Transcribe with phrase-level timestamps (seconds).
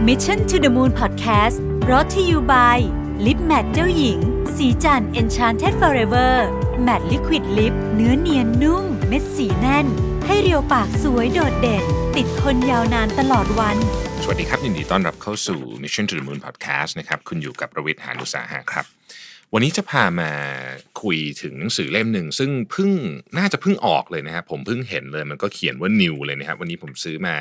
[0.00, 1.56] Mission to the Moon Podcast
[1.90, 2.78] รอ t ธออยู่ by
[3.26, 4.18] ลิปแมทเจ้าหญิง
[4.56, 6.32] สีจัน Enchanted Forever
[6.86, 9.86] Matte Liquid Lip เนื้อเนียนนุ่ม เม็ดสีแน่น
[10.26, 11.84] ให้เรียวปากสวยโดดเด่น
[12.16, 13.76] ติดทนยาวนานตลอดวัน
[14.22, 18.95] สวัสดีครับ ยินดีต้อนรับเข้าสู่ Mission to the Moon Podcast นะครับ คุณอยู่กับประวิทย์หานุสาหะครับ
[19.52, 20.32] วันนี้จะพามา
[21.02, 22.90] คุยถึงหนังสือเล่มหนึ่ง ซึ่งเพิ่ง
[23.38, 27.36] น่าจะเพิ่งออกเลยนะครับผมเพิ่งเห็นเลยมันก็เขียนว่า new เลยนะครับวันนี้ผมซื้อมา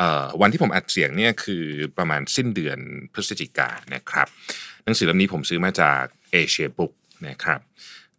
[0.00, 1.64] ออวันที่ผมอัดเสียงเนี่ยคือ
[1.98, 2.78] ประมาณสิ้นเดือน
[3.12, 4.28] พฤศจิกายนนะครับ
[4.84, 6.02] หนังสือเล่มนี้ผมซื้อมาจาก
[6.32, 6.92] เอเชียบุ๊ก
[7.28, 7.60] นะครับ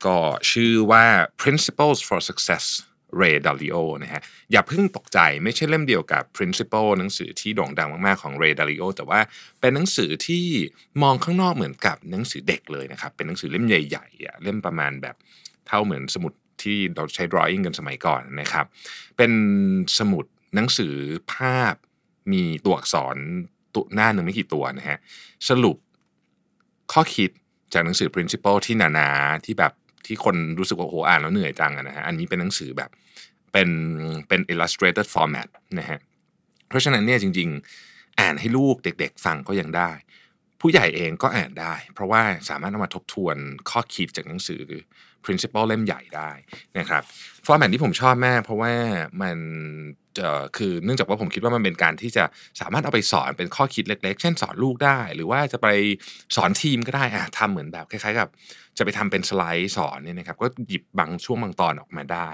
[0.05, 0.17] ก็
[0.51, 1.05] ชื่อว่า
[1.41, 2.65] Principles for Success
[3.21, 9.19] Ray Dalio นะฮะอย่าเพิ่งตกใจไม่ใช่เล่มเดียวกับ Principle หนังสือที่โด่งดังมากๆของ Ray Dalio แต่ว่า
[9.59, 10.45] เป็นหนังสือที่
[11.03, 15.15] มองข้างนอกเหมือนกับหนังสือเด็กเลยนะครับ เป็นหนังสือเล่มใหญ่ๆเล่มประมาณแบบ
[15.67, 18.65] เท่าเหมือนสมุดที่เราใช้ drawing กันสมัยก่อนนะครับ
[19.17, 19.31] เป็น
[19.99, 20.93] สมุดหนังสือ
[21.33, 21.75] ภาพ
[22.33, 23.17] มีตัวอักษร
[23.73, 24.97] ตัวหน้าหนึ่งไม่กี่ตัวนะฮะ
[25.49, 25.77] สรุป
[26.93, 27.29] ข้อคิด
[27.73, 29.73] จากหนังสือ principle ที่หนาๆที่แบบ
[30.09, 32.89] ที่คนรู้สึกว่าโอ้โหอ่านแล้วเหนื่อยจังนะฮะอันนี้เป็นหนังสือแบบ
[33.53, 33.69] เป็น
[34.27, 35.47] เป็น illustrated format
[35.79, 35.99] นะฮะ
[36.67, 37.49] เพราะฉะนั้นเนี่ยจริง
[37.83, 39.91] ๆ อ่านให้ลูกเด็ก ๆ ฟังก็ยังได้
[40.61, 43.35] ผู้ใหญ่เองก็อ่านได้ เพราะว่าสามารถเอามาทบทวน
[43.69, 44.63] ข้อคิดจากหนังสือ
[45.25, 46.31] principle เล่มใหญ่ได้
[46.79, 47.03] นะครับ
[47.45, 48.73] ฟอร์แมตที่ผมชอบมากเพราะว่า
[49.21, 49.37] มัน
[50.57, 52.23] คือเนื่องจากว่าผมคิดว่ามันเป็นการที่จะ
[52.61, 55.67] สามารถเอาไปสอนเป็นข้อคิดเล็ก ๆ เช่นสอนลูกได้ หรือว่าจะไป
[56.35, 58.29] สอนทีมก็ได้อะทำเหมือนแบบคล้ายๆกับ
[58.77, 62.29] จะไปทำเป็นสไลด์สอนเนี่ยนะครับก็หยิบบางช่วงบางตอนออกมาได้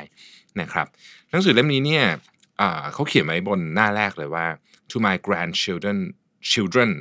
[0.62, 0.88] นะครับ
[1.30, 2.06] หนังสือเล่มนี้เนี่ย
[2.94, 4.46] เขาเขียนไว้บนหน้าแรกเลยว่า
[4.92, 5.98] to my grandchildren
[6.52, 6.92] children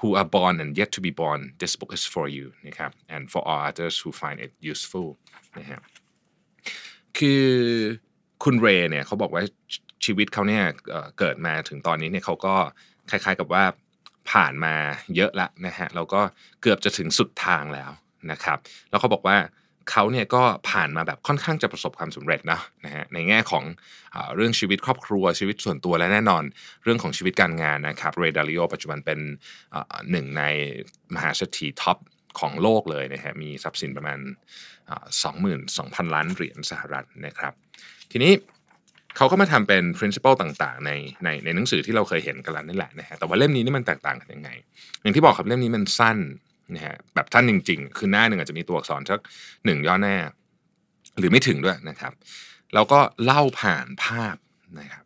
[0.00, 3.22] who are born and yet to be born this book is for you นะครับ and
[3.32, 5.08] for all others who find it useful
[5.58, 5.80] นะฮะ
[7.18, 7.44] คือ
[8.44, 9.42] คุณเรย์เนี่ยเขาบอกว่า
[10.04, 10.64] ชีวิตเขาเนี่ย
[11.18, 12.54] เกิดมาถึงตอนนี้เนี่ยเขาก็
[13.10, 13.64] คล้ายๆกับว่า
[14.30, 14.74] ผ่านมา
[15.16, 16.20] เยอะละนะฮะแล้วก็
[16.62, 17.90] เกือบจะถึงสุดทางแล้ว
[18.30, 18.58] นะครับ
[18.90, 19.38] แล้วเขาบอกว่า
[19.90, 23.64] เขาเนี่ยก็ผ่านมาแบบค่อนข้างจะประสบความสำเร็จนะนะฮะในแง่ของ
[24.34, 26.42] เรื่องชีวิตครอบครัวชีวิตส่วนตัวและแน่นอน
[26.84, 29.18] เรื่องของชีวิตการงานนะครับเรดาริโอปัจจุบันเป็น
[30.10, 30.42] หนึ่งใน
[31.14, 31.98] มหาเศรษฐี top
[32.40, 34.18] ของโลกเลยนะฮะมีทรัพย์สินประมาณ
[35.22, 37.52] สองหมื่นสองพันล้านเหรียญสหรัฐนะครับ
[38.10, 38.32] ทีนี้
[39.18, 40.90] เขาก็มาทำเป็น principle ต่างๆ ใน
[41.24, 44.50] ในในหนังสือที่เราเคยเห็นกันแล้วนี่แหละนะฮะแต่ว่าเล่มนี้นี่มันแตกต่างกันยังไง
[45.02, 46.18] อย่างที่บอกครับเล่มนี้มันสั้น
[46.74, 49.20] นะฮะแบบสั้นจริง ๆ คือหน้าหนึ่งอาจจะมีตัวอักษรสัก
[49.64, 50.16] หนึ่งย่อหน้า
[51.18, 52.12] หรือไม่ถึงด้วยนะครับ
[52.74, 54.36] แล้วก็เล่าผ่านภาพ
[54.80, 55.04] นะครับ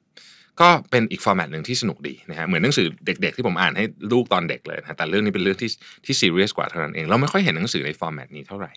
[0.61, 5.71] ก็เป็นอีก format หนึ่งที่สนุกดีนะฮะเหมือนหนังสือเด็ก ๆ ที่ผมอ่านให้ลูกตอนเด็กเลยนะแต่เรื่องนี้เป็นเรื่องที่
[6.05, 8.73] ที่ซีเรียสกว่าเท่านั้นเองเราไม่ค่อยเห็นหนังสือในฟอร์แมตนี้เท่าไหร่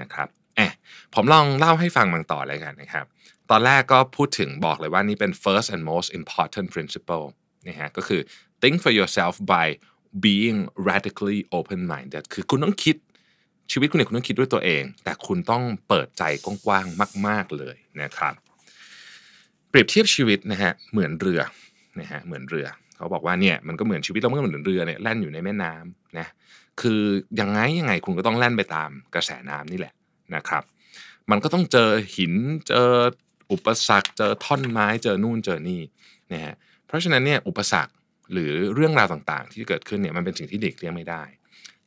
[0.00, 0.74] นะครับแอบ
[1.14, 3.06] ผมลองเล่าให้ฟังบางต่อเลยกันนะครับ
[3.50, 7.26] ตอนแรกก็พูดถึงบอกเลยว่านี่เป็น first and most important principle
[7.68, 8.20] นะฮะก็คือ
[8.60, 9.66] think for yourself by
[10.24, 12.96] being radically open minded คือคุณต้องคิด
[13.72, 18.34] ชีวิตคุณเนี่ยคุณต้องคิดด้วยตัวเอง แต่คุณต้องเปิดใจกว้างๆมาก ๆเลยนะครับ
[19.70, 21.40] เปรียบเทียบชีวิตนะฮะเหมือนเรือ
[22.00, 22.66] นะฮะเหมือนเรือ
[22.96, 26.26] เขาบอกว่าเนี่ยมันก็เหมือนชีวิตเราก็เหมือนเรือเนี่ยแล่นอยู่ในแม่น้ำนะ
[26.80, 27.02] คือ
[27.40, 29.94] ยังไงยังไงคุณก็ต้องแล่นไปตามกระแสน้ำนี่แหละ
[30.34, 30.62] นะครับ
[31.30, 32.32] มันก็ต้องเจอหิน
[32.68, 32.88] เจอ
[33.52, 35.82] อุปสรรคเจอท่อนไม้เจอนู่นเจอนี่
[36.32, 36.54] นะฮะ
[36.86, 37.92] เพราะฉะนั้นเนี่ยอุปสรรค
[38.32, 41.22] หรือเรื่องราวต่างๆ ที่เกิดขึ้นเนี่ยมันเป็นสิ่งที่เด็กเลี่ยงไม่ได้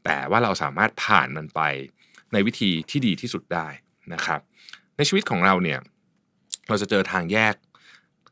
[0.04, 1.62] แต่ว่าเราสามารถผ่านมันไป
[2.34, 3.68] ในวิธีที่ดีที่สุดได้
[4.14, 4.40] นะครับ
[4.98, 5.80] ในชีวิตของเราเนี่ย
[6.68, 7.54] เราจะเจอทางแยก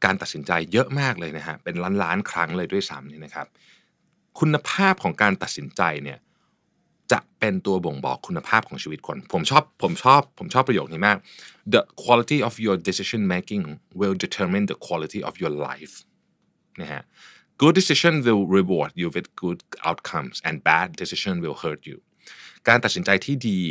[0.05, 3.47] การตัดสินใจเยอะมากเลยนะฮะเป็นล้านล้านๆครั้งเลยด้วยซ้ำเนี่ยนะครับ
[4.39, 6.17] คุณภาพของการตัดสินใจเนี่ย
[7.11, 11.17] จะเป็นตัวบ่งบอกคุณภาพของชีวิตคน ผมชอบผมชอบผมชอบประโยคนี้มาก
[11.73, 13.63] the quality of your decision making
[13.99, 15.93] will determine the quality of your life
[16.81, 17.01] นะฮะ
[17.61, 21.97] good decision will reward you with good outcomes and bad decision will hurt you
[22.67, 23.61] การตัดสินใจที่ดี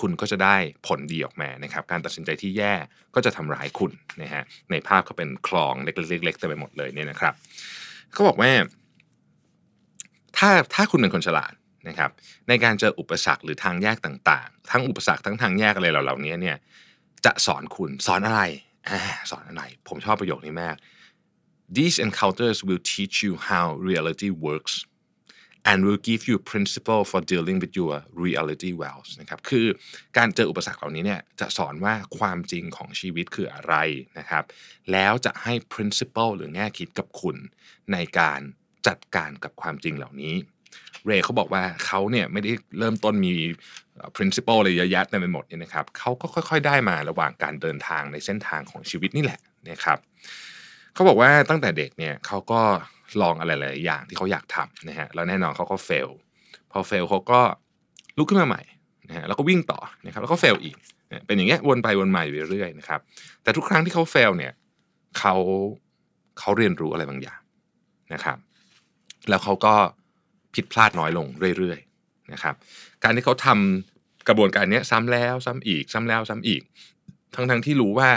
[0.00, 2.74] คุณก็จะได้ผลดีออกมานะครับ การตัดสินใจที่แย่
[3.14, 3.92] ก็จะทำร้ายคุณ
[4.22, 7.34] นะฮะ ในภาพก็เป็นคลองเล็กๆๆเต็มไปหมดเลยเนี่ยนะครับ
[8.12, 8.50] เขาบอกว่า
[10.36, 11.52] ถ้าถ้าคุณเป็นคนฉลาด
[11.88, 12.10] นะครับ
[12.48, 16.56] ในการเจออุปสรรคหรือทางแยกต่างๆ ทั้งอุปสรรคทั้งทางแยกอะไรเหล่านี้เนี่ย
[17.24, 18.42] จะสอนคุณสอนอะไร
[18.88, 18.90] อ
[19.30, 20.76] สอนอะไร ผมชอบประโยคนี้มาก
[21.78, 24.74] These encounters will teach you how reality works
[25.70, 27.94] and will give you principle for dealing with your
[28.24, 29.66] reality well นะครับคือ
[30.16, 33.74] การเจออุปสรรคเหล่านี้เนี่ยจะสอนว่าความจริงของชีวิตคืออะไร
[34.18, 34.44] นะครับ
[34.92, 37.36] แล้วจะให้ principle หรือแง่คิดกับคุณ
[37.92, 38.40] ในการ
[38.86, 40.34] จัดการกับความจริงเหล่านี้
[41.06, 43.32] เรย์เขาบอกว่าเขาเนี่ยไม่ได้เริ่มต้นมี
[44.16, 49.40] principle อะไรเยอะแยะเต็มไปหมดเนี่ยนะครับเขาก็ค่อยๆ ได้มาระหว่างการเดินทางในเส้นทางของชีวิตนี่แหละ
[49.70, 49.98] นะครับ
[50.94, 52.60] เขาบอกว่าตั้งแต่เด็กเนี่ยเขาก็
[53.22, 56.08] ลองอะไรหลายอย่างที่เขาอยากทำนะฮะแล้วแน่นอนเขาก็เฟล
[56.70, 57.40] พอเฟลเขาก็
[58.18, 58.62] ลุกขึ้นมาใหม่
[59.08, 60.76] นะฮะแล้วก็วิ่งต่อนะครับแล้วก็เฟลอีก
[61.26, 63.00] เป็นอย่างเงี้ยวนไปวนมาอยู่เรื่อยๆนะครับ
[63.42, 64.52] แต่ทุกครั้งที่เขาเฟลเนี่ย
[65.18, 65.34] เขา
[66.38, 67.40] เขาเรียนรู้อะไรบางอย่าง
[68.14, 68.38] นะครับ
[69.28, 69.74] แล้วเขาก็
[70.54, 71.26] ผิดพลาดน้อยลง
[71.58, 72.54] เรื่อยๆนะครับ
[73.04, 76.62] การที่เขาทำกระบวนการนี้ซ้ำแล้วซ้ำอีก ซ้ำแล้วซ้ำอีก
[77.34, 78.10] ทั้งๆที่รู้ว่า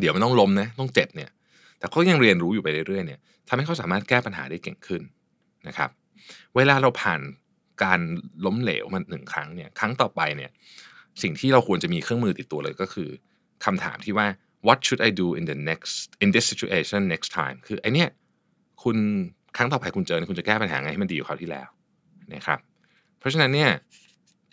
[0.00, 1.30] เดี๋ยวมันต้องล้มนะต้องเจ็บเนี่ย
[1.78, 5.02] แต่เขายังเรียนรู้อยู่ไปเรื่อยๆเนี่ยทำให้เขาสามารถแก้ปัญหาได้เก่งขึ้น
[5.68, 5.90] นะครับ
[6.56, 7.20] เวลาเราผ่าน
[7.84, 8.00] การ
[8.46, 10.50] ล้มเหลวมันหนึ่งครั้งเนี่ยครั้งต่อไปเนี่ย
[11.22, 13.08] สิ่งที่เราควรจะมีเครื่องมือติดตัวเลยก็คือ
[13.64, 14.26] คำถามที่ว่า
[14.66, 18.08] what should I do in the next in this situation next time คือไอเนี้ย
[18.82, 18.96] คุณ
[19.56, 21.68] ครั้งต่อไปคุณเจอคุณจะแก้ปัญหาไงให้มันดีกว่าคราวที่แล้ว
[22.34, 22.58] นะครับ
[23.18, 23.70] เพราะฉะนั้นเนี่ย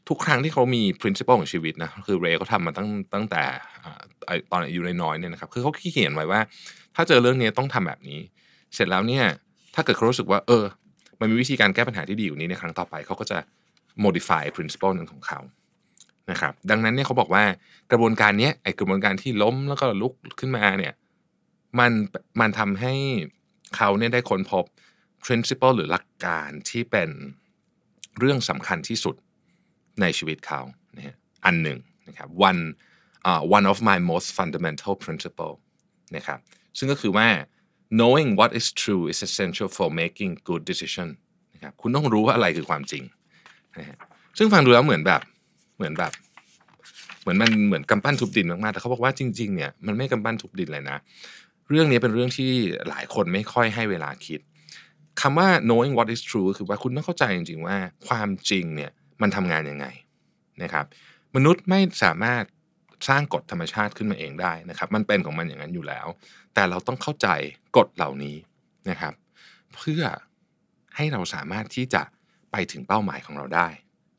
[0.10, 3.44] ทุกครั้งที่เขามี principle ของชีวิตนะคือเรย์เขาทำมาตั้งตั้งแต่
[4.52, 6.40] ตอนอายุน้อยๆเนี่ยนะครับคือเขาเขียนไว้ว่า
[6.96, 8.20] ถ้าเจอเรื่องนี้ต้องทำแบบนี้
[8.76, 9.26] เสร็จแล้วเนี่ย
[9.76, 10.64] ถ้าเกิดเขารู้สึกว่า เออ
[11.20, 13.38] มันมีวิธีการแก้ปัญหาที่ดีอยู่นี้ในครั้งต่อไปเขาก็จะ
[14.04, 15.40] modify principle นึงของเขา
[16.32, 17.44] นะครับดังนั้นเนี่ยเขาบอกว่า
[17.92, 20.94] กระบวนการนี้ไอกระบวนการที่ล้มแล้วก็ลุกขึ้นมาเนี่ย
[21.80, 21.92] มัน
[22.40, 22.94] มันทำให้
[23.76, 24.66] เขาเนี่ยได้ค้นพบ
[25.26, 27.10] principle หรือหลักการที่เป็น
[28.20, 29.16] เรื่องสำคัญที่สุด
[30.02, 30.62] ในชีวิตเขา
[30.98, 31.16] นะ
[31.46, 32.62] อันหนึ่งนะครับ one
[33.30, 35.54] uh, one of my most fundamental principle
[36.16, 36.40] นะครับ
[36.78, 37.28] ซึ่งก็คือว่า
[38.00, 41.10] knowing what is true is essential for making good decision
[41.54, 43.04] นะครับคุณต้องรู้ว่าอะไรคือความจริง
[43.80, 43.98] นะฮะ
[44.38, 45.22] ซึ่งฟังดูแล้วเหมือนแบบ
[45.78, 46.14] เหมือนแบบ
[47.22, 50.98] เหมือนมันเหมือนกำปั้นทุบดินมากๆ แต่เขาบอกว่าจริงๆเนี่ยมันไม่กำปั้นทุบดินเลยนะ
[51.70, 52.52] เรื่องนี้เป็นเรื่องที่
[52.90, 54.40] หลายคนไม่ค่อยให้เวลาคิด
[55.22, 57.78] คำว่า knowing what is true คือว่าคุณต้องเข้าใจจริง ๆ ว่า
[58.08, 58.92] ความจริงเนี่ย
[59.22, 59.86] มันทำงานยังไง
[60.64, 60.86] นะครับ
[61.36, 62.44] มนุษย์ไม่สามารถ
[63.10, 66.08] สร้างกฎธรรมชาติขึ้นมาเองได้นะครับ มันเป็นของมันอย่างนั้นอยู่แล้ว
[66.54, 67.28] แต่เราต้องเข้าใจ
[67.78, 68.36] กฎเหล่านี้
[68.90, 69.14] นะครับ
[69.76, 70.04] เพื่อ
[70.96, 72.04] ให้เราสามารถที่จะ
[72.52, 73.68] ไปถึงเป้าหมายของเราได้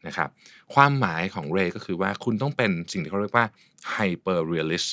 [0.06, 0.28] นะครับ
[0.74, 3.46] ความหมายของเรก็คือว่าคุณต้องเป็นสิ่งที่เขาเรียกว่า
[3.94, 4.90] hyper realist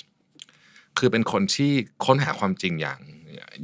[0.97, 1.71] คือเป็นคนที่
[2.06, 3.00] ค้นหาความจริงอย่าง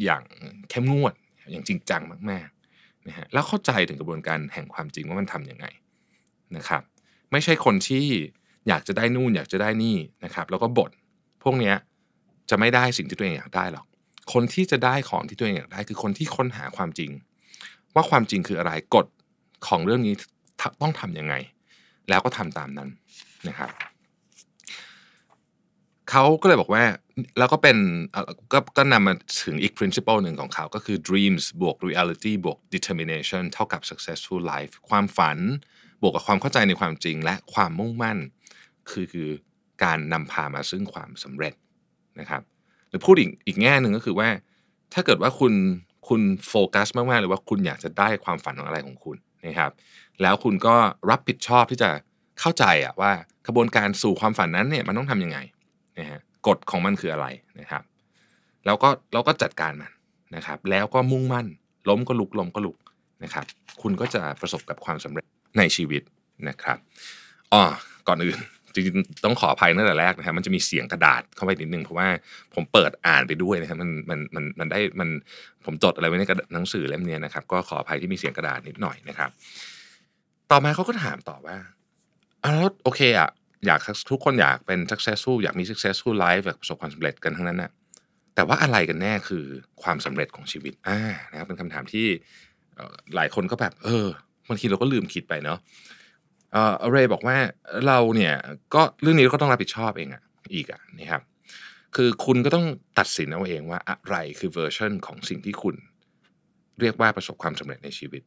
[0.04, 0.24] อย่าง
[0.70, 1.14] เข้มงวด
[1.52, 2.02] อย่างจริงจัง
[2.32, 5.66] มากๆนะฮะแล้วเข้าใจถึงกระบวนการแห่งความจริงว่ามันทํำยังไง
[6.58, 6.82] นะครับ
[7.32, 8.06] ไม่ใช่คนที่
[8.68, 10.92] อยากจะได้นู่นอยากจะได้นี่นะครับ แล้วก็บด
[11.44, 11.76] พวกเนี้ย
[12.50, 13.86] จะไม่ได้สิ่งที่ตัวเองอยากได้หรอก
[14.34, 17.12] คนที่จะได้ของที่ตัวเองอยากได้ คือคนที่ค้นหาความจริง
[17.96, 19.06] ว่าความจริงคืออะไรกฎ
[19.68, 20.16] ของเรื่องนี้
[20.82, 21.36] ต้องทํำยังไง
[22.10, 22.90] แล้วก็ทำตามนั้น
[23.48, 23.70] นะครับ
[26.10, 26.84] เขาก็เลยบอกว่า
[27.38, 27.78] แล้วก็เป็น
[28.54, 29.14] ก็ก็นำมา
[29.44, 35.38] ถึงอีก principle หนึ่งของเขาก็คือ dreams บวก reality บวก determination เท่ากับ successful life ความฝัน
[36.02, 38.18] บวกกับความเข้าใจในความจริง และความมุ่งมั่น
[38.90, 39.30] คือคือ
[39.84, 41.54] การนำพามาซึ่งความสำเร็จ
[42.20, 42.42] นะครับ
[42.90, 44.30] หรือพูดอีกอีกแง่หนึ่งก็คือว่า
[44.94, 45.54] ถ้าเกิดว่าคุณ
[46.08, 49.72] คุณโฟกัสมากๆเลยว่าคุณอยากจะได้ความฝันของอะไรของคุณนะครับ
[50.22, 50.76] แล้วคุณก็
[51.10, 51.90] รับผิดชอบที่จะ
[52.40, 53.12] เข้าใจอะว่า
[53.48, 55.38] กระบวนการสู่ความฝันนั้นเนี่ยมันต้องทํำยังไง
[56.00, 57.28] นะฮะกฎของมันคืออะไร
[57.60, 57.84] นะครับ
[58.66, 59.92] แล้วก็เราก็จัดการมัน
[60.36, 61.48] นะครับ แล้วก็มุ่งมั่น
[61.90, 62.78] ล้มก็ลุกล้มก็ลุก
[63.24, 63.46] นะครับ
[63.82, 65.26] คุณก็จะประสบกับความสำเร็จ
[65.58, 66.02] ในชีวิต
[66.50, 66.78] นะครับ
[67.54, 67.62] อ๋อ
[68.08, 68.38] ก่อนอื่น
[68.74, 72.08] จริงๆต้องขออภัยตั้งแต่แรกนะครับมันจะมีเสียงกระดาษเข้าไปนิดนึงเพราะว่า
[72.54, 75.10] ผมเปิดอ่านไปด้วยนะครับมันมันมันมันได้มัน
[75.66, 76.24] ผมจดอะไรไว้ใน
[76.54, 79.30] หนังสือเล่มนี้นะครับ ก็ขออภัยที่มีเสียงกระดาษนิดหน่อยนะครับ
[80.52, 81.58] ต่อมาเขาก็ถามต่อว่า
[82.46, 83.30] อ้าวโอเคอะ
[83.66, 87.72] อยากทุกคนอยากเป็น successful อยากมี successful life อยากประสบความสำเร็จกันทั้งนั้นนะ
[88.36, 89.46] แต่ว่าอะไรกันแน่คือ
[89.84, 91.00] ความสำเร็จของชีวิตอ่า
[91.32, 92.08] นะครับเป็นคำถามที่
[93.16, 94.08] หลายคนก็แบบ เออ
[94.50, 95.60] บางทีเราก็ลืมคิดไปเนาะ
[96.52, 97.38] เออเรย์บอกว่า
[97.88, 98.34] เราเนี่ย
[98.76, 101.22] ก็เรื่องนี้ก็ต้องรับผิดชอบเองอะอีกอะนะครับ
[101.96, 102.66] คือคุณก็ต้อง
[103.00, 105.76] ตัดสินเอาเองว่าอะไรคือเวอร์ชันของสิ่งที่คุณ
[106.82, 108.22] เรียกว่าประสบความสำเร็จในชีวิต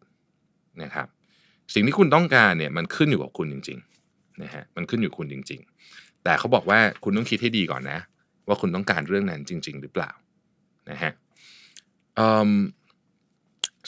[0.82, 1.06] นะครับ
[1.74, 3.78] สิ่งที่คุณต้องการเนี่ยมันขึ้นอยู่กับคุณจริง
[4.42, 5.60] นะฮะมันขึ้นอยู่คุณจริง
[5.92, 7.98] ๆ แต่เขาบอกว่าคุณต้องคิดให้ดีก่อนนะ
[8.48, 10.10] ว่าคุณต้องการเรื่องนั้นจริง ๆ หรือเปล่า
[10.90, 11.12] นะฮะ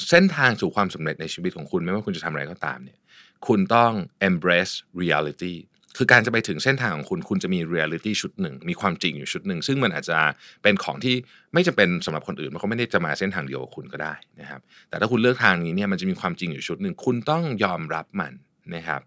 [0.08, 2.98] เส้นทางสู่ความสำเร็จในชีวิตของคุณไม่ว่าคุณจะทำอะไรก็ตามเนี่ย
[3.46, 3.92] คุณต้อง
[4.28, 5.54] embrace reality
[5.96, 10.18] คือการจะไปถึงเส้นทางของคุณ คุณจะมี reality ชุดหนึ่ง มีความจริงอยู่ชุดหนึ่ง ซึ่งมันอาจจะ
[10.62, 11.14] เป็นของที่
[11.54, 18.32] ไม่จำเป็นสำหรับคนอื่น มันก็ไม่ได้จะมาเส้นทางเดียวกับคุณก็ได้นะครับ แต่ถ้าคุณเลือกทางนี้เนี่ย มันจะมีความจริงอยู่ชุดหนึ่ง คุณต้องยอมรับมัน
[18.74, 19.00] นะครับ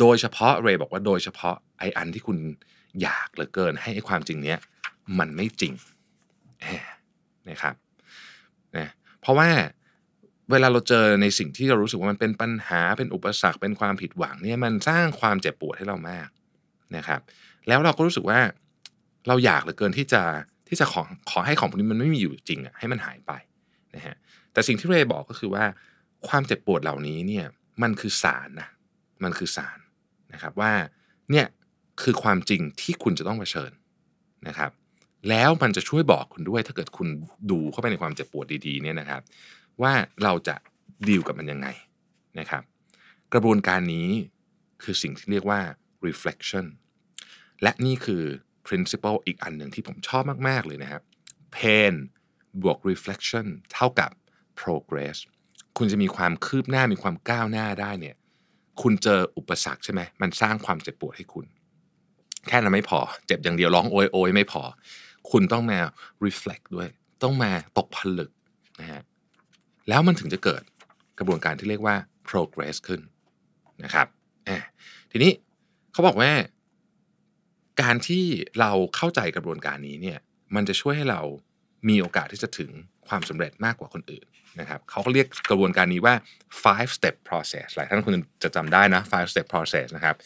[0.00, 2.38] โดยเฉพาะเรย์บอกว่าโดยเฉพาะไออันที่คุณ
[3.02, 4.58] อยากเหลือเกิน ให้ไอความจริงเนี้ย
[5.18, 5.74] มันไม่จริง
[7.50, 7.74] นะครับ
[8.76, 8.88] นะ
[9.20, 9.48] เพราะว่า
[10.50, 16.28] เวลาเราเจอในสิ่งที่เรารู้สึกว่ามันเป็นปัญหาเป็นอุปสรรคเป็นความผิดหวังเนี่ยมันสร้างความเจ็บปวดให้เรามาก
[16.96, 17.20] นะครับ
[17.68, 18.40] แล้วเราก็รู้สึกว่า
[19.28, 20.22] เราอยากเหลือเกินที่จะ
[20.68, 23.32] ที่จะขอขอให้ของพวกนี้มันไม่มีอยู่จริงอะให้มันหายไป
[23.94, 24.16] นะฮะ
[24.52, 25.64] แต่สิ่งที่เรย์บอกก็คือว่า
[26.28, 27.46] ความเจ็บปวดเหล่านี้เนี่ย
[27.82, 28.68] มันคือสารนะ
[29.24, 29.78] มันคือสาร
[30.36, 30.72] นะครับว่า
[31.30, 31.46] เนี่ย
[32.02, 33.70] คือความจริงที่คุณจะต้องเผชิญ
[34.48, 34.70] นะครับ
[35.28, 37.08] แล้วมันจะช่วยบอกคุณด้วยถ้าเกิดคุณ
[37.50, 39.22] ดูเข้าไปในความเจ็บปวดดีๆเนี่ยนะครับ
[39.82, 40.56] ว่าเราจะ
[41.08, 41.68] ดีลกับมันยังไง
[42.38, 42.62] นะครับ
[43.32, 44.08] กระบวนการนี้
[44.82, 45.60] คือสิ่งที่เรียกว่า
[46.06, 46.66] reflection
[47.62, 48.22] และนี่คือ
[48.66, 51.02] principle อีกอันหนึ่งที่ผมชอบมาก ๆ เลยนะครับ
[51.56, 51.94] pain
[52.62, 54.10] บวก reflection เท่ากับ
[54.60, 55.16] progress
[55.78, 58.16] คุณจะมีความคืบหน้ามีความก้าวหน้าได้เนี่ย
[58.82, 61.46] คุณเจออุปสรรคใช่ไหมมันสร้างความเจ็บปวดให้คุณ
[62.48, 64.62] แค่นั้นไม่พอ เจ็บอย่างเดียวร้องโอยโอยไม่พอ
[65.30, 65.78] คุณต้องมา
[66.26, 66.88] reflect ด้วย
[67.22, 68.30] ต้องมาตกผลึก
[68.80, 69.02] นะฮะ
[69.88, 70.62] แล้วมันถึงจะเกิด
[71.18, 71.96] กระบวนการที่เรียกว่า
[72.28, 73.00] progress ขึ้น
[73.84, 74.08] นะครับ
[75.10, 75.32] ทีนี้
[75.92, 76.32] เขาบอกว่า
[77.82, 78.24] การที่
[78.60, 80.18] เราเข้าใจกระบวนการนี้เนี่ย
[80.54, 81.20] มันจะช่วยให้เรา
[81.88, 82.70] มีโอกาสที่จะถึง
[83.08, 84.26] ความสำเร็จมากกว่าคนอื่น
[84.60, 86.14] นะครับเขาก็เรียกกระบวนการนี้ว่า
[86.64, 90.16] five step process หลายท่านคุณจะจำได้นะ five step process นะครับ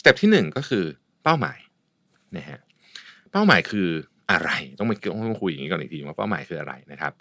[0.00, 0.84] step ที่หนึ่งก็คือ
[1.24, 1.58] เป้าหมาย
[2.36, 2.60] นะฮะ
[3.32, 3.88] เป้าหมายคือ
[4.30, 7.12] อะไรต้องมาต้องคุยอย่างนี้ก่อนอีกทีว่าเป้าหมายคืออะไรนะครับ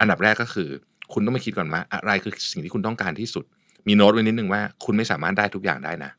[0.00, 0.68] อันดับแรกก็คือ
[1.12, 3.44] คุณต้องมาคิดก่อนว่าอะไรคือสิ่งที่คุณต้องการที่สุด
[3.88, 6.12] มีโน้ตไว้นิดนึงว่า คุณไม่สามารถได้ทุกอย่างได้นะ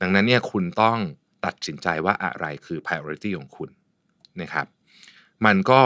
[0.00, 0.98] ดังนั้นเนี่ยคุณต้อง
[1.44, 3.70] ตัดสินใจว่าอะไรคือ priority ของคุณ
[4.42, 4.66] นะครับ
[5.46, 5.80] มันก็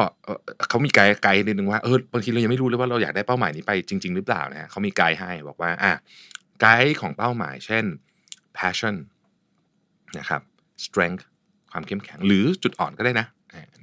[0.68, 5.92] เขามีไกด์ไกด์นิดนึงว่าเออบางทีเรายังไม่รู้เลยว่าเราอยากได้เป้าหมายนี้ไปจริง ๆ หรือเปล่านะเขามีไกด์ให้บอกว่าอะ
[6.60, 7.84] ไกด์ของเป้าหมาย เช่น
[8.58, 8.94] passion
[10.18, 10.42] นะครับ
[10.84, 11.22] strength
[11.72, 13.26] ความเข้มแข็ง หรือจุดอ่อนก็ได้นะ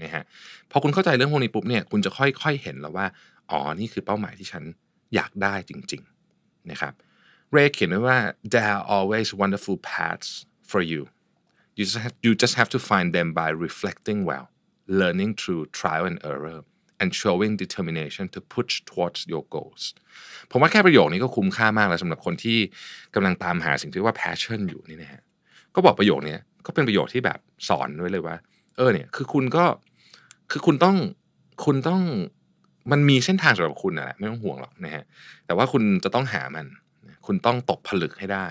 [0.01, 0.23] นะฮะ
[0.71, 3.05] พอคุณเข้าใจเรื่องพวกนี้ปุ๊บเนี่ยคุณจะค่อยๆเห็นแล้วว่า
[3.51, 4.63] อ๋อนี่คือเป้าหมายที่ฉัน
[5.15, 6.01] อยากได้จริง
[6.35, 6.93] ๆนะครับ
[7.51, 8.17] เรย์เขียนไว้ว่า
[8.53, 10.29] there are always wonderful paths
[10.71, 11.01] for you
[11.77, 14.45] you just have, you just have to find them by reflecting well
[14.99, 16.59] learning through trial and error
[17.01, 19.83] and showing determination to push towards your goals
[20.51, 22.57] ผมว่าแค่ประโยคนี้ก็คุ้มค่ามากแล้วสำหรับคนที่
[23.15, 25.21] กำลังตามหาสิ่งที่ว่า passion อยู่นี่นะฮะ
[25.75, 28.35] ก็บอกประโยคนี้ก็เป็นประโยคที่แบบสอนไว้เลยว่า
[28.77, 29.65] เออเนี่ยคือคุณก็
[30.51, 30.97] คือคุณต้อง
[31.65, 32.01] คุณต้อง
[32.91, 35.03] มันมีเส้นทางสำหรับคุณนะแหละไม่ต้องห่วงหรอกนะฮะ
[35.45, 36.65] แต่ว่าคุณจะต้องหามัน
[37.27, 38.47] คุณต้องตกผลึกให้ได้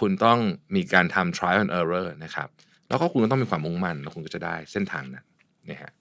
[0.00, 0.38] คุณต้อง
[0.74, 2.48] มีการทำ trial and error นะครับ
[2.88, 5.24] แล้วก็คุณก็ต้องมีความมุ่งมั่นแล้วคุณก็จะได้เส้นทางนั้น
[5.70, 5.92] นะฮะ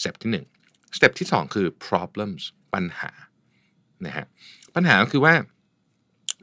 [0.00, 0.46] สเต็ปที่หนึ่ง
[0.96, 2.42] สเต็ปที่สองคือ problems
[2.74, 3.10] ปัญหา
[4.06, 4.26] นะฮะ
[4.74, 5.34] ปัญหาก็คือว่า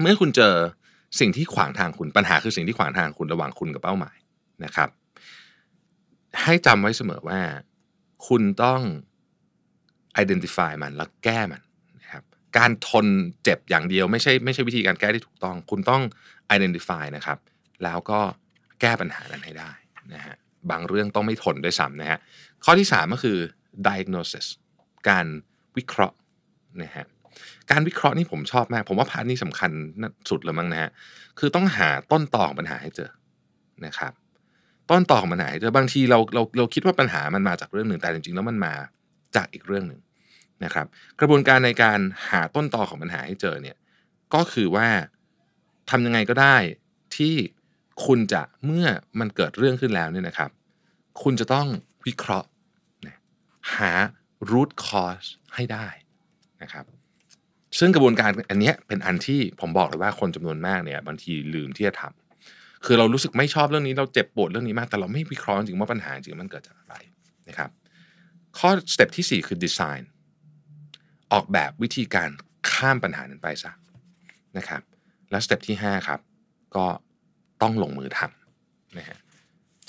[0.01, 0.55] เมื่อคุณเจอ
[1.19, 4.17] สิ่งที่ขวางทางคุณปัญหาคือสิ่งที่ขวางทางคุณระหว่างคุณกับเป้าหมาย
[4.65, 4.89] นะครับ
[6.43, 7.39] ให้จำไว้เสมอว่า
[8.27, 8.81] คุณต้อง
[10.21, 11.61] identify มันแล้วแก้มัน
[12.01, 12.23] นะครับ
[12.57, 13.05] การทน
[13.43, 16.01] เจ็บอย่างเดียวไม่ใช่ไม่ใช่วิธีการแก้ที่ถูกต้อง คุณต้อง
[16.55, 17.37] identify นะครับ
[17.83, 18.19] แล้วก็
[18.81, 19.71] แก้ปัญหานั้นให้ได้
[20.13, 20.35] นะฮะ
[20.71, 22.19] บางเรื่องต้องไม่ทนด้วยซ้ำนะฮะ
[22.65, 23.37] ข้อที่ 3 ก็คือ
[23.87, 24.45] diagnosis
[25.09, 25.25] การ
[25.77, 26.17] วิเคราะห์
[26.81, 27.07] นะฮะ
[27.71, 29.71] การวิเคราะห์นี่ผมชอบมาก ผมว่าพาร์ทนี้สำคัญ
[30.29, 30.91] สุดเลยมั้งนะฮะ
[31.39, 33.09] คือต้องหาต้นตอของปัญหาให้เจอ
[33.85, 34.13] นะครับ
[34.89, 38.73] ต้นตอของปัญหาให้เจอบางทีเราเราเราคิดว่าปัญหามันมาจากเรื่องหนึ่งแต่จริงๆแล้วมันมา
[39.35, 40.01] จากอีกเรื่องหนึ่ง
[40.63, 40.85] นะครับ
[41.19, 41.99] กระบวนการในการ
[42.31, 43.77] หาต้นตอของปัญหาให้เจอเนี่ย
[44.33, 44.87] ก็คือว่า
[45.89, 46.57] ทำยังไงก็ได้
[47.17, 47.35] ที่
[48.05, 48.87] คุณจะเมื่อ
[49.19, 50.49] มันเกิดเรื่องขึ้นแล้วเนี่ยนะครับ
[51.21, 51.67] คุณจะต้อง
[52.05, 52.48] วิเคราะห์
[53.77, 53.91] หา
[54.51, 55.87] root cause ให้ได้
[56.63, 56.85] นะครับ
[57.79, 66.95] ซึ่งกระบวนการอันนี้เป็นอันที่ผมบอกเลยว่าคนจำนวนมากเนี่ยบางทีลืมที่จะทำคือเรารู้สึกไม่ชอบเรื่องนี้เราเจ็บปวดเรื่องนี้มาก แต่เราไม่วิเคราะห์จริงว่าปัญหาจริงมันเกิดจากอะไร
[67.49, 67.69] นะครับ
[68.57, 70.09] ข้อสเต็ปที่ 4 คือดีไซน์
[71.33, 72.29] ออกแบบวิธีการ
[72.71, 73.71] ข้ามปัญหานั้นไปซะ
[74.57, 74.81] นะครับ
[75.31, 76.19] แล้ว step ที่ 5 ครับ
[76.75, 76.85] ก็
[77.61, 79.17] ต้องลงมือทำนะฮะ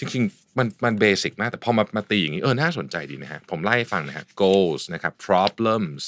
[0.00, 6.02] จริงๆ มันมันเบสิกมาก แต่พอมามาตีอย่างนี้เออน่าสนใจดีนะฮะ ผมไล่ฟังนะฮะ goals นะครับ problems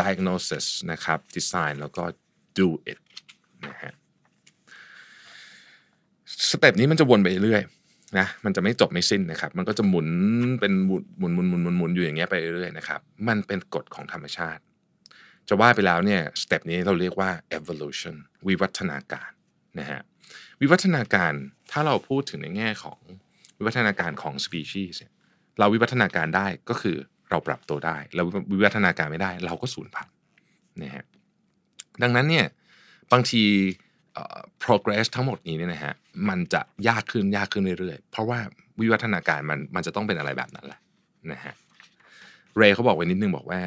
[0.00, 2.04] diagnosis นะครับ design แล้วก็
[2.58, 2.98] do it
[3.68, 3.92] นะฮะ
[6.50, 7.62] step นี้มันจะวนไปเรื่อย
[8.18, 10.08] นะมันจะไม่จบไม่สิ้นนะครับ มันก็จะหมุน
[10.60, 14.62] เป็นหมุนหมุนหมุนหมุนหมุนอยู่อย่างเงี้ยไปเรื่อยๆนะครับ มันเป็นกฎของธรรมชาติ
[15.48, 18.16] จะว่าไปแล้วเนี่ยสเต็ปนี้เราเรียกว่า evolution
[18.46, 19.30] วิวัฒนาการ
[19.78, 20.00] นะฮะ
[20.60, 21.32] วิวัฒนาการ
[21.70, 22.98] ถ้าเราพูดถึงในแง่ของ
[23.58, 24.94] วิวัฒนาการของ species
[25.58, 26.96] เราวิวัฒนาการได้ก็คือ
[27.30, 30.14] เราปรับตัวได้ เราวิวัฒนาการไม่ได้ เราก็สูญพันธุ์
[30.82, 31.04] นะฮะ
[32.02, 32.46] ดังนั้นเนี่ย
[33.12, 33.42] บางที
[34.64, 35.94] progress ทั้งหมดนี้เนี่ยนะฮะ
[36.28, 38.38] มันจะยากขึ้นยากขึ้นเรื่อยๆ เพราะว่า
[38.80, 40.80] วิวัฒนาการมันมันจะต้องเป็นอะไรแบบนั้นแหละ
[41.32, 41.54] นะฮะ
[42.56, 43.60] เรย์เขาบอกไว้นิดนึงบอกว่า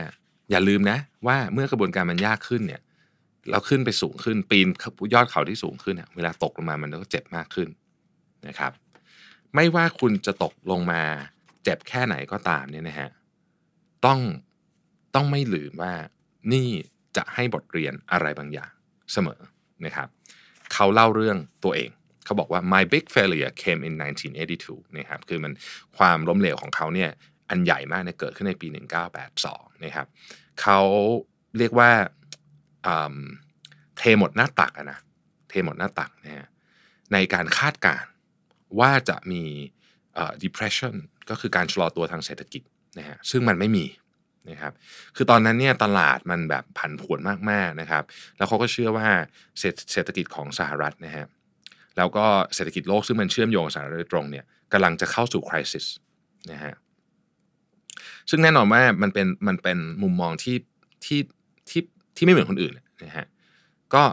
[0.52, 2.82] อย่าลืมนะว่าเมื่อกระบวนการมันยากขึ้นเนี่ย
[3.52, 4.68] เราขึ้นไปสูงขึ้น ปีน
[5.14, 7.70] ยอดเขาที่สูงขึ้นเนี่ยเวลาตกลงมามันก็เจ็บมากขึ้น
[8.48, 8.72] นะครับ
[9.56, 11.02] ไม่ว่าคุณจะตกลงมา
[11.64, 13.10] เจ็บแค่ไหนก็ตามเนี่ยนะฮะ
[14.06, 14.20] ต้อง
[15.16, 15.94] ต้องไม่ลืมว่า
[16.54, 16.70] นี่
[17.18, 18.72] จะให้บทเรียนอะไรบางอย่าง
[19.14, 19.42] เสมอ
[19.86, 20.08] นะครับ
[20.74, 21.90] เขาเล่าเรื่องตัวเอง
[22.26, 23.94] เขาบอกว่า my big failure came in
[24.46, 25.54] 1982 นะครับ คือมัน
[25.98, 27.10] ความล้มเหลวของเขาเนี่ย
[27.50, 28.68] อันใหญ่มากเนี่ยเกิดขึ้นในปี
[29.26, 30.08] 1982 นะครับ
[30.62, 30.80] เขา
[31.58, 31.92] เรียกว่า
[33.98, 35.00] เทหมดหน้าตักนะ
[35.50, 36.48] เทหมดหน้าตักนะฮะ
[37.14, 38.08] ในการคาดการ์
[38.80, 39.44] ว่าจะมี
[40.44, 40.96] depression
[41.30, 42.62] ก็คือการชะลอตัวทางเศรษฐกิจ
[43.00, 43.86] นะฮะซึ่งมันไม่มี
[44.50, 44.74] นะครับ
[45.16, 47.20] คือตอนนั้นเนี่ยตลาดมันแบบผันผวน
[47.52, 48.04] มากๆนะครับ
[48.38, 49.10] แล้วเขาก็เชื่อว่า
[49.92, 51.26] เศรษฐกิจของสหรัฐนะฮะ
[51.98, 55.86] แล้วก็เศรษฐกิจโลกซึ่งมันเชื่อมโยงกับสหรัฐโดยตรงเนี่ยกำลังจะเข้าสู่คริสิส
[56.52, 56.74] นะฮะ
[58.30, 60.58] ซึ่งแน่นอนว่ามันเป็นมันเป็นมุมมองที่
[61.06, 61.20] ที่
[62.18, 63.26] ที่ไม่เหมือนคนอื่นนะฮะ
[63.94, 64.04] ก็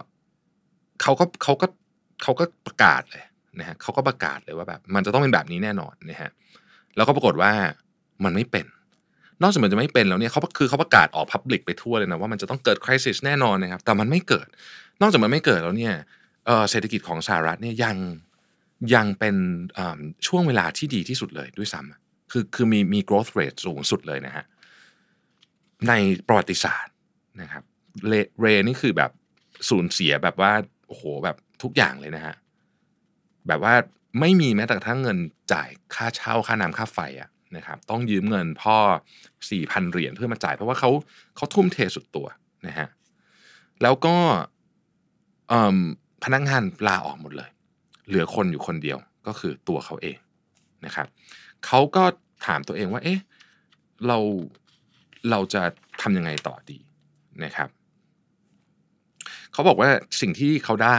[1.03, 1.67] เขาก็เขาก็
[2.23, 3.23] เขาก็ประกาศเลย
[3.59, 6.31] นะฮะเขาก็ประกาศเลยว่าแบบมันจะต้องเป็นแบบนี้แน่นอนนะฮะ
[6.97, 7.53] แล้วก็ปรากฏว่า
[8.25, 8.67] มันไม่เป็น
[9.43, 14.47] นอกจากมันจะไม่เป็นแล้วเนี่ยเขาคือเขาประกาศออกพับลิกไปทั่วเลยนะว่ามันจะต้องเกิดคริสิสแน่นอนนะครับแต่มันไม่เกิด
[15.01, 15.95] นอกจากมันไม่เกิดแล้วเนี่ย
[16.71, 17.97] เศรษฐกิจของสหรัฐเนี่ยยัง
[18.95, 19.37] ยังเป็น
[20.27, 24.45] ช่วงเวลาที่ดีที่สุดเลยด้วยซ้ำคือคือมีมี growth rate สูงสุดเลยนะฮะ
[25.89, 25.93] ใน
[26.27, 26.95] ประวัติศาสตร์
[27.43, 27.65] นะครับ
[28.41, 29.11] เรนี่คือแบบ
[29.69, 30.53] สูญเสียแบบว่า
[30.89, 32.35] โอ้โหแบบทุกอย่างเลยนะฮะ
[33.49, 33.75] แบบว่า
[34.21, 35.19] ไม่มีแม้แต่ทั้งเงิน
[35.53, 38.77] จ่ายค่าเช่าค่าน้ำค่าไฟอะนะครับ ต้องยืมเงินพ่อ
[39.51, 40.91] สี่พันเหรียญเพื่อมาจ่ายเพราะว่าเขา
[41.37, 42.27] เขาทุ่มเทสุดตัว
[42.67, 42.89] นะฮะ
[43.83, 44.17] แล้วก็
[46.25, 47.51] พนักงานลาออกหมดเลย
[48.09, 50.17] เหลือคนอยู่คนเดียวก็คือตัวเขาเอง
[50.87, 51.07] นะครับ
[51.67, 52.05] เขาก็
[52.47, 53.21] ถามตัวเองว่า เอ๊ะ
[54.07, 54.19] เรา
[55.31, 55.63] เราจะ
[56.03, 56.79] ทำยังไงต่อดี
[57.45, 57.69] นะครับ
[59.55, 60.91] เขาบอกว่าสิ่งที่เขาได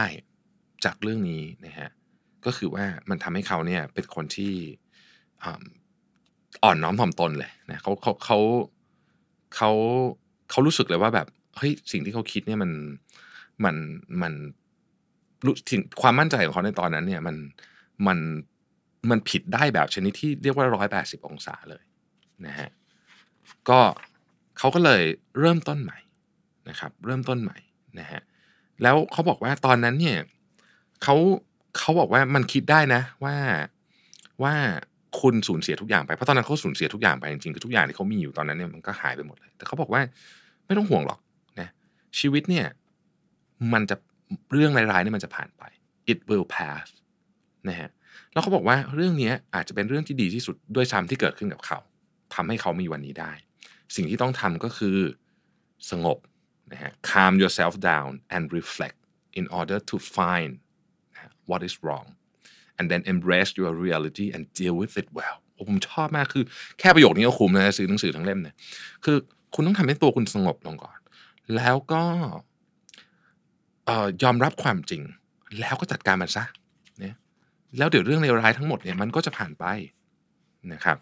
[0.84, 1.90] จากเรื่องนี้นะฮะ
[2.44, 4.54] ก็คือว่ามันทำให้เขาเนี่ยเป็นคนที่
[6.64, 8.38] อ่อนน้อมถ่อมตนเลยนะเขาเขาเขา
[9.56, 9.70] เขา
[10.50, 12.70] เขารู้สึกเลยว่าแบบเฮ้ยสิ่งที่เขาคิดเนี่ยมัน
[13.64, 13.76] มัน
[14.22, 14.32] มัน
[15.44, 17.36] รู้ถึงความมั่นใจของเขาในตอนนั้นเนี่ยมัน
[18.06, 18.18] มัน
[19.10, 21.84] มันผิดได้แบบชนิดที่เรียกว่าร้อยแปดสิบองศาเลย
[22.46, 22.68] นะฮะ
[23.68, 23.80] ก็
[24.58, 25.02] เขาก็เลย
[25.40, 25.98] เริ่มต้นใหม่
[26.68, 27.58] นะครับ เริ่มต้นใหม่
[28.00, 28.22] นะฮะ
[28.82, 30.18] แล้วเขาบอกว่าตอนนั้นเนี่ย
[31.02, 31.14] เขา
[31.78, 33.36] เขาบอกว่ามันคิดได้นะ ว่า
[34.42, 34.54] ว่า
[35.20, 40.00] คุณสูญเสียทุกอย่างไปเพราะตอนนั้นเขาสูญเสียทุกอย่างไปจริงๆคือทุกอย่างที่เขามีอยู่ตอนนั้นเนี่ยมันก็หายไปหมดเลย แต่เขาบอกว่า
[40.66, 41.20] ไม่ต้องห่วงหรอก
[41.60, 41.68] นะ
[42.18, 42.66] ชีวิตเนี่ย
[43.72, 43.96] มันจะ
[44.52, 45.62] เรื่องร้ายๆนี่มันจะผ่านไป
[46.12, 46.86] it will pass
[47.68, 47.90] นะฮะ
[48.32, 51.78] แล้วเขาบอกว่าเรื่องนี้อาจจะเป็นเรื่องที่ดีที่สุดด้วยซ้ำที่เกิดขึ้นกับเขา
[52.34, 53.32] ทำให้เขามีวันนี้ได้
[53.96, 54.96] สิ่งที่ต้องทำก็คือ
[55.90, 56.18] สงบ
[56.72, 58.98] นะฮะ calm yourself down and reflect
[59.38, 60.50] in order to find
[61.50, 62.06] what is wrong
[62.78, 65.36] and then embrace your reality and deal with it well
[65.68, 66.44] ผมชอบมากคือ
[66.78, 68.54] แค่ประโยคนี้ก็คุ้มนะซื้อหนังสือทั้งเล่มเนี่ย
[69.04, 69.16] คือ
[69.54, 70.98] คุณต้องทำให้ตัวคุณสงบลงก่อน
[71.56, 72.02] แล้วก็
[74.22, 75.02] ยอมรับความจริง
[75.60, 76.44] แล้วก็จัดการมันซะ
[77.00, 77.14] เนี่ย
[77.78, 79.64] แล้วเดี๋ยวเรื่องเลวร้ายทั้งหมดเนี่ยมันก็จะผ่านไป
[80.72, 80.98] นะครับ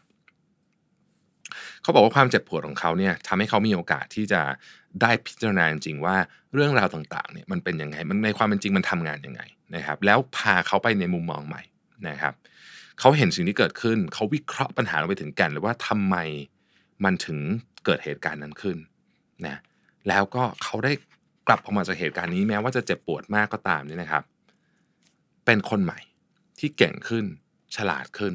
[1.83, 4.40] เขาบอกว่าความเจ็บปวดของเขาเนี่ยทำให้เขามีโอกาสที่จะ
[5.03, 6.17] ได้พิจารณาจริงว่า
[6.55, 9.43] เรื่องราวต่างๆเนี่ยมันเป็นยังไงมันในความเป็นจริงมันทำงานยังไง
[9.75, 11.63] นะครับ แล้วพาเขาไปในมุมมองใหม่
[12.09, 12.35] นะครับ
[13.01, 16.17] เขาเห็นสิ่งที่เกิดขึ้น เขาวิเคราะห์ปัญหาลงไปถึงแก่นเลยว่าทำไม
[17.05, 17.39] มันถึง
[17.85, 18.77] เกิดเหตุการณ์นั้นขึ้น
[19.47, 19.57] นะ
[20.09, 20.93] แล้วก็เขาได้
[21.47, 24.25] กลับออกมาจากเหตุการณ์นี้แม้ว่าจะเจ็บปวดมากก็ตามนี่นะครับ
[25.47, 25.99] เป็นคนใหม่
[26.59, 27.25] ที่เก่งขึ้น
[27.77, 28.35] ฉลาดขึ้น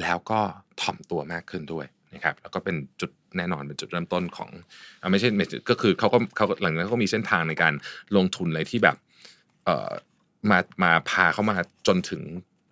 [0.00, 0.40] แล้วก็
[0.80, 4.50] ถ่อมตัวมากขึ้นด้วย นะครับแล้วก็เป็นจุดแน่นอนเป็นจุดเริ่มต้นของ
[5.12, 5.28] ไม่ใช่
[5.70, 7.74] ก็คือเขาก็เขาหลังจากนั้นก็มีเส้นทางในการ
[8.16, 8.96] ลงทุนอะไรที่แบบ
[9.64, 9.90] เอ่อ
[10.50, 12.22] มามาพาเข้ามาจนถึง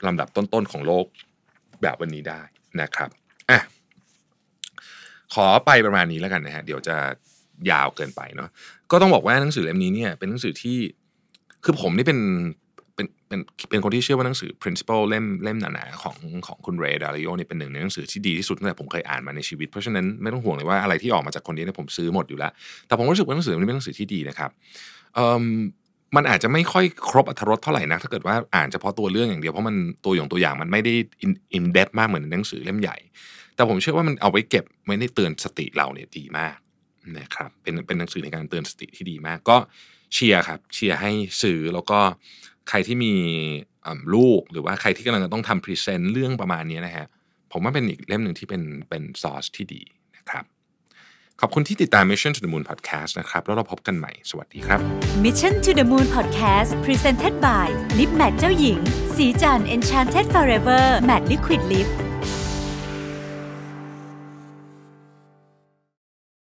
[0.07, 1.07] ลำดับต้นๆของโลก
[1.83, 2.40] แบบวันนี้ได้
[2.80, 3.11] นะครับ
[3.50, 3.61] อะ
[5.35, 6.96] ขอไปประมาณนี้แล้วกันนะฮะเดี๋ยวจะ
[7.70, 8.48] ยาวเกินไปเนาะ
[8.90, 10.78] ก็ต้องบอกว่าหนังสือเล่มนี้เนี่ยเป็นหนังสือที่
[11.64, 12.20] คือผมนี่เป็น
[13.35, 16.16] เป็นเป็นคนที่เชื่อว่าหนังสือ principle เล่มเล่มหนาๆของ
[16.47, 22.53] ของคุณเรดาริโอเนี่ยเป็นหนึ่งในหนังสือที่ดีที่สุดตั้งแต่ผมเคยอ่านมาในชีวิต เพราะฉะนั้นไม่ต้องห่วงเลยว่าอะไรที่ออกมาจากคนนี้เนี่ยผมซื้อหมดอยู่แล้ว
[22.87, 24.51] แต่ผมรู้สึกว่าหนังสือนี้เป็นหนังสือที่ดีนะครับ
[26.16, 30.94] มันอาจจะไม่ค่อยครบอรรถรสเท่าไหร่นะถ้าเกิดว่าอ่านเฉพาะตัวเรื่องอย่างเดียวเพราะมันตัวอย่างตัวอย่างมันไม่ได้
[31.55, 32.97] อินเดปมากเหมือนหนังสือเล่มใหญ่
[33.55, 36.57] แต่ผมเชื่อว่ามันเอาไว้เก็บไว้ในเตือนสติเราเนี่ยดีมาก
[37.18, 39.57] นะครับเป็นเป็นหนังสือในการเตือนสติที่ดีมากก็
[40.14, 41.99] เชียร์ครับเชียร์ให้ซื้อแล้วก็
[42.68, 43.12] ใครที่มี
[44.14, 47.07] ลูกหรือว่าใครที่กำลังต้องทำ present เรื่องประมาณนี้นะฮะ
[47.53, 49.83] ผมว่าเป็นอีกเล่มหนึ่งที่เป็นเป็นซอสที่ดี
[50.16, 50.44] นะครับ
[51.40, 54.81] ขอบคุณที่ติดตาม Mission to the Moon Podcast นะครับ แล้วเราพบกันใหม่ สวัสดีครับ
[55.24, 57.66] Mission to the Moon Podcast Presented by
[57.98, 58.79] Lip Matte เจ้าหญิง
[59.16, 61.88] ศรีจันทร์ Enchanted Forever Matte Liquid Lip